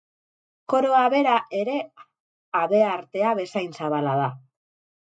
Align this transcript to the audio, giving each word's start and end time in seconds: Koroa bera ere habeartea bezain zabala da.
Koroa 0.73 1.01
bera 1.15 1.35
ere 1.59 1.75
habeartea 2.63 3.39
bezain 3.43 3.73
zabala 3.83 4.19
da. 4.25 4.29